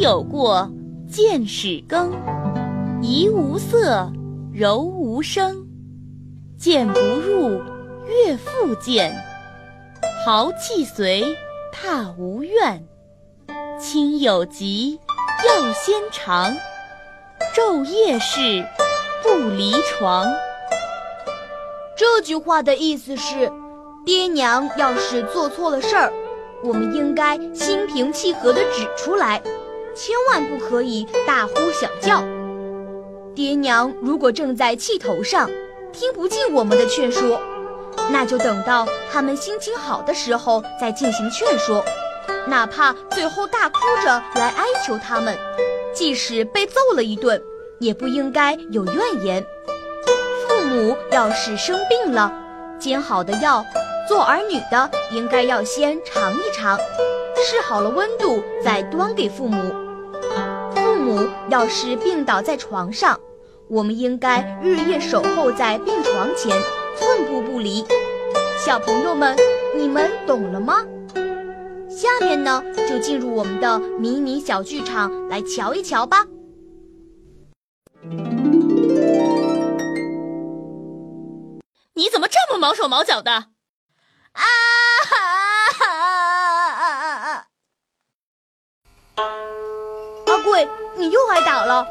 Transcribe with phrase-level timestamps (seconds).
[0.00, 0.66] 有过，
[1.06, 2.10] 见始更。
[3.02, 4.10] 怡无色，
[4.50, 5.66] 柔无声。
[6.56, 7.60] 见不入，
[8.06, 9.14] 悦复见。
[10.24, 11.36] 豪气随，
[11.70, 12.82] 踏无怨。
[13.78, 14.98] 亲有疾，
[15.46, 16.56] 药先尝。
[17.54, 18.66] 昼夜侍，
[19.22, 20.26] 不离床。
[21.94, 23.52] 这句话的意思是，
[24.06, 26.10] 爹娘要是做错了事儿，
[26.64, 29.42] 我们应该心平气和地指出来，
[29.94, 32.22] 千万不可以大呼小叫。
[33.34, 35.48] 爹娘如果正在气头上，
[35.92, 37.40] 听不进我们的劝说，
[38.10, 41.84] 那就等到他们心情好的时候再进行劝说，
[42.46, 45.36] 哪怕最后大哭着来哀求他们，
[45.94, 47.42] 即使被揍了一顿，
[47.78, 49.44] 也不应该有怨言。
[50.46, 52.32] 父母要是生病了，
[52.78, 53.64] 煎好的药，
[54.08, 56.78] 做儿女的应该要先尝一尝，
[57.42, 59.72] 试好了温度再端给父母。
[60.74, 63.18] 父母要是病倒在床上，
[63.68, 66.56] 我们应该日夜守候在病床前，
[66.96, 67.84] 寸步不离。
[68.64, 69.36] 小朋友们，
[69.76, 70.84] 你们懂了吗？
[71.88, 76.26] 下面呢，就进入我们的迷你小剧场来瞧一瞧吧。
[81.94, 83.46] 你怎么这么毛手毛脚的？
[90.96, 91.86] 你又挨打了。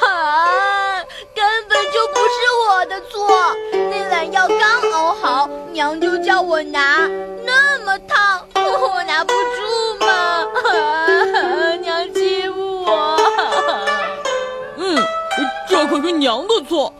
[0.00, 1.02] 啊！
[1.34, 2.34] 根本就不是
[2.68, 7.08] 我的错，那碗药刚熬好，娘就叫我拿，
[7.44, 10.06] 那么烫， 我拿不住嘛。
[10.06, 11.74] 啊！
[11.80, 13.16] 娘欺负我。
[14.76, 14.98] 嗯，
[15.68, 16.92] 这可是娘的错。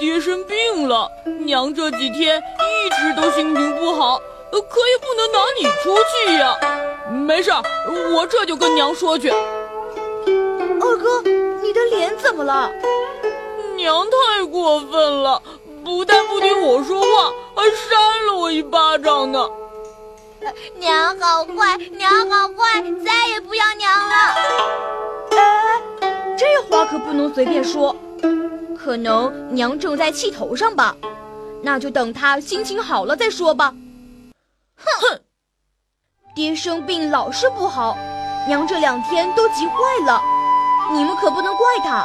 [0.00, 1.08] 爹生病了，
[1.44, 4.18] 娘这几天一直都心情不好，
[4.50, 6.58] 可也不能拿你出气呀。
[7.08, 7.52] 没事，
[8.12, 9.32] 我这就跟娘说去。
[11.02, 11.30] 二哥，
[11.60, 12.70] 你的脸怎么了？
[13.76, 15.42] 娘太过分了，
[15.84, 19.44] 不但不听我说话，还扇了我一巴掌呢。
[20.76, 24.14] 娘好坏，娘好坏，再也不要娘了。
[25.32, 25.82] 哎，
[26.38, 27.96] 这话可不能随便说。
[28.78, 30.96] 可能娘正在气头上吧，
[31.62, 33.74] 那就等她心情好了再说吧。
[34.76, 35.20] 哼哼，
[36.34, 37.96] 爹生病老是不好，
[38.46, 39.74] 娘这两天都急坏
[40.04, 40.20] 了，
[40.92, 42.04] 你们可不能怪他。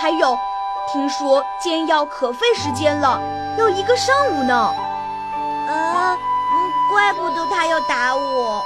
[0.00, 0.38] 还有，
[0.92, 3.20] 听说煎药可费时间了，
[3.58, 4.54] 要一个上午呢。
[5.68, 6.16] 啊，
[6.90, 8.62] 怪不得他要打我。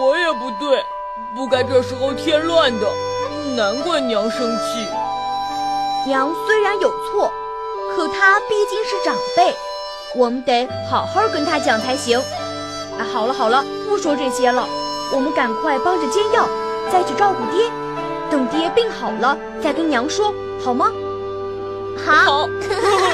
[0.00, 0.84] 我也不对，
[1.34, 2.86] 不该这时候添乱的，
[3.56, 4.88] 难怪娘生气。
[6.06, 7.30] 娘虽然有错，
[7.94, 9.54] 可她毕竟是长辈，
[10.16, 12.18] 我们得好好跟她讲才行。
[12.98, 14.66] 啊，好了好了，不说这些了，
[15.12, 16.48] 我们赶快帮着煎药，
[16.90, 17.70] 再去照顾爹。
[18.30, 20.92] 等爹病好了再跟娘说，好吗？
[22.04, 22.48] 好。